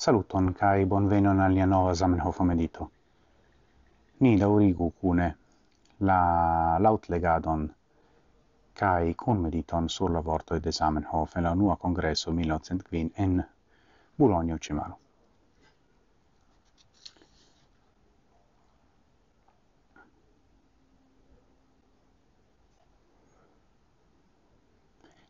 [0.00, 2.90] Saluton kai bonvenon al nia nova Zamenhof medito.
[4.20, 5.36] Ni daurigu cune
[5.98, 7.66] la lautlegadon
[8.72, 13.44] kai kun mediton sur la vorto de Zamenhof en la unua congresso 1905 en
[14.16, 14.98] Bologna Cimaro.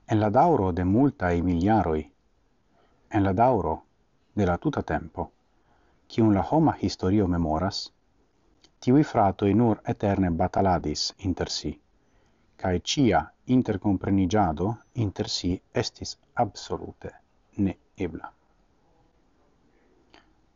[0.07, 2.13] En la dauro de multa e miliaroi,
[3.09, 3.90] en la dauro
[4.33, 5.31] de la tuta tempo,
[6.19, 7.93] un la homa historio memoras,
[8.81, 11.73] tiui fratoi nur eterne bataladis inter si,
[12.57, 13.21] cae cia
[13.57, 15.51] intercomprenigiado inter si
[15.83, 17.11] estis absolute
[17.57, 18.33] ne ebla.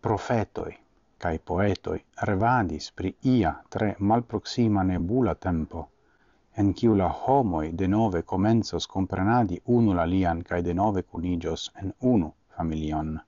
[0.00, 0.72] Profetoi
[1.18, 5.88] cae poetoi revadis pri ia tre malproxima nebula tempo,
[6.56, 11.70] en kiu la homoi de nove comensos comprenadi unu la lian cae de nove cunigios
[11.82, 13.20] en unu familion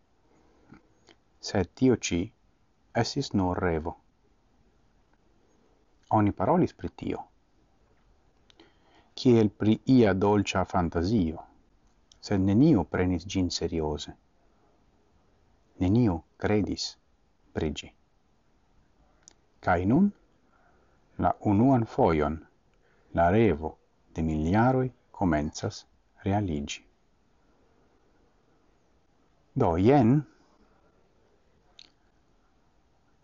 [1.47, 2.21] sed tio ci
[3.03, 3.93] estis nur revo.
[6.19, 7.21] Oni parolis pri tio,
[9.15, 11.45] kiel pri ia dolcia fantasio,
[12.21, 14.17] sed nenio prenis gin seriose.
[15.83, 16.89] Nenio credis
[17.53, 17.93] pri gi.
[19.61, 20.13] Cai nun,
[21.23, 22.39] la unuan foion,
[23.15, 23.77] la revo
[24.15, 25.85] de miliaroi comenzas
[26.25, 26.83] realigi.
[29.55, 30.19] Do, jen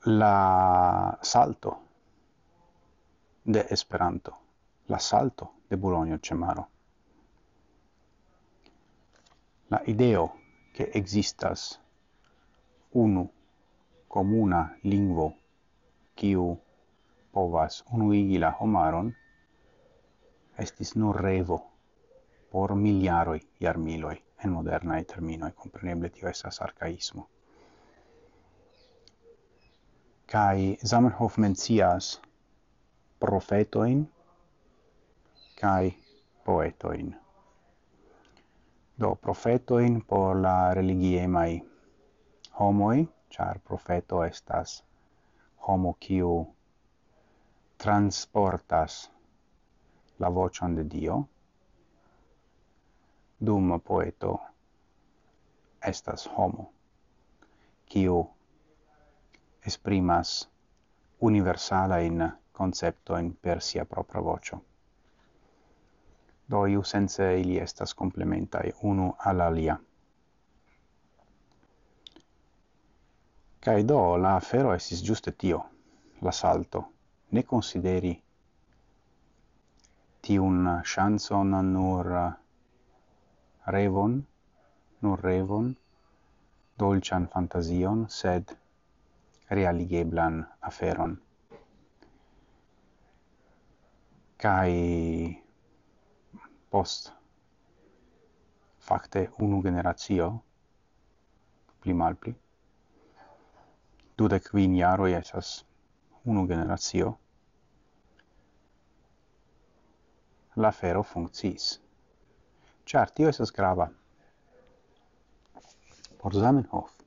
[0.05, 1.79] la salto
[3.45, 4.37] de Esperanto,
[4.89, 6.69] la salto de Bologna Cemaro.
[9.69, 10.35] La ideo
[10.73, 11.79] che existas
[12.91, 13.31] unu
[14.09, 15.35] comuna lingvo
[16.15, 16.59] kiu
[17.31, 19.15] povas unuigi la homaron
[20.59, 21.63] estis nur revo
[22.51, 27.32] por miliaroi iarmiloi en modernae terminoi, compreneble tio esas arcaismo
[30.33, 32.21] kai Zamenhof mencias
[33.21, 34.09] profetoin
[35.61, 35.95] kai
[36.45, 37.17] poetoin.
[39.01, 41.63] Do profetoin por la religie mai
[42.61, 44.85] homoi char profeto estas
[45.69, 46.55] homo kiu
[47.79, 49.11] transportas
[50.19, 51.29] la vocion de Dio.
[53.47, 54.41] Dum poeto
[55.89, 56.73] estas homo
[57.87, 58.31] kiu
[59.65, 60.49] esprimas
[61.19, 64.65] universala in concepto in per sia propria vocio.
[66.45, 69.81] Do iu sense ili estas complementai unu al alia.
[73.61, 75.65] Kai do la afero esis giuste tio,
[76.19, 76.81] la salto,
[77.29, 78.13] ne consideri
[80.21, 82.11] tiun chanson nur
[83.67, 84.27] revon,
[85.01, 85.77] nur revon,
[86.79, 88.57] dolcian fantasion, sed
[89.55, 91.17] realigeblan aferon.
[94.43, 94.73] Kai
[96.71, 97.13] post
[98.79, 100.29] facte unu generacio
[101.83, 102.33] pli malpli
[104.19, 105.53] dudek kvin jaro estas
[106.25, 107.13] unu generacio
[110.57, 111.69] la fero funkciis.
[112.85, 113.89] Ĉar tio estas grava
[116.19, 117.02] por Zamenhof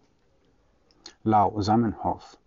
[1.28, 2.38] Lau Zamenhof,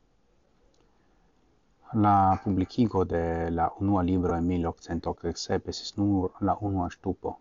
[1.94, 7.32] la publicigo de la unua libro en 1887 esis nur la unua stupo.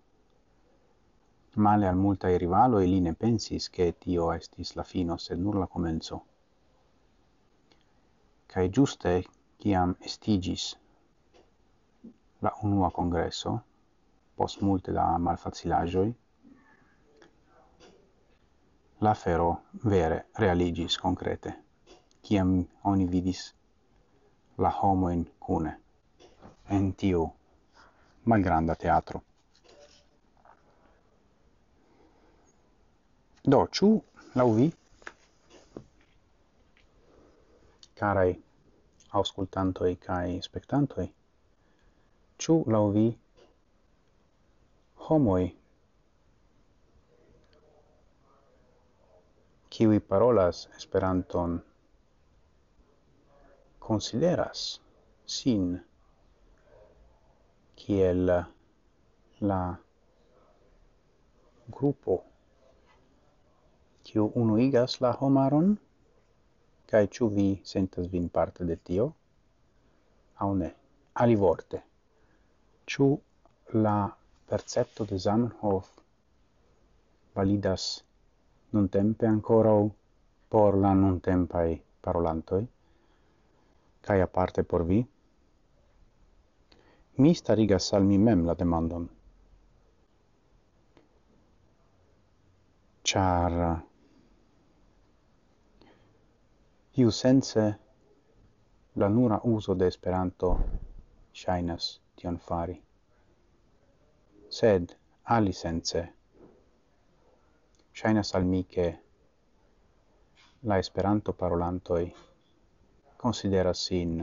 [1.66, 5.68] Male al multaj rivaloj li ne pensis che tio estis la fino, sed nur la
[5.68, 6.22] comenzo.
[8.48, 9.14] Cae giuste,
[9.62, 10.66] ciam estigis
[12.42, 13.60] la unua congresso,
[14.36, 16.16] post multe da malfacilagioi,
[19.00, 21.54] la fero vere realigis concrete,
[22.24, 23.54] ciam oni vidis
[24.58, 25.74] la homoin cune
[26.70, 27.28] en tiu
[28.26, 29.22] malgranda teatro.
[33.46, 33.92] Do, ciu,
[34.36, 34.68] lau vi,
[37.96, 38.34] carai
[39.14, 41.08] auscultantoi cae spectantoi,
[42.38, 43.08] ciu lau vi
[45.08, 45.46] homoi
[49.78, 51.52] kiwi parolas Esperanton.
[53.80, 54.82] Consideras
[55.26, 55.66] sin
[57.76, 58.32] kiel
[59.40, 59.60] la
[61.70, 62.16] grupo
[64.04, 65.70] kiu unuigas la homaron?
[66.90, 69.08] Kaj ĉu vi sentas vin parte de tio?
[70.42, 70.72] Aŭ ne
[71.14, 71.84] alivorte.
[72.90, 73.12] Ĉu
[73.86, 73.96] la
[74.50, 75.94] percepto de Zamenhof
[77.38, 78.07] validas
[78.70, 79.72] non tempe ancora
[80.48, 82.68] por la nun tempai parolantoi,
[84.02, 85.00] cae aparte por vi,
[87.18, 89.10] mi starigas al mi mem la demandon.
[93.04, 93.84] Char
[96.94, 97.80] iu sense
[98.96, 100.50] la nura uso de Esperanto
[101.32, 102.78] shainas tion fari.
[104.50, 106.17] Sed ali sense
[107.98, 108.88] Ŝajnas al mi, ke
[110.70, 112.04] la Esperanto-parolantoj
[113.18, 114.18] konsideras sin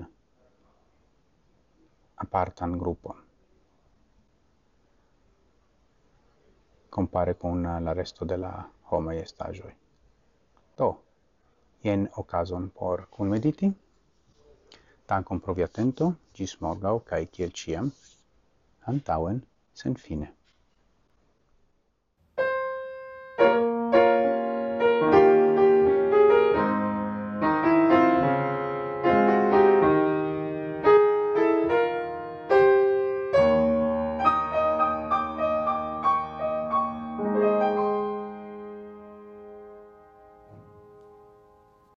[2.26, 3.24] apartan grupon.
[6.94, 9.74] compare con la resto de la homa e stagioi.
[10.76, 11.02] Do,
[11.82, 13.72] ien ocason por conmediti.
[15.06, 17.90] Dankon pro via atento, gis morgau, cae ciel ciam,
[18.86, 19.42] antauen,
[19.72, 20.28] sen fine.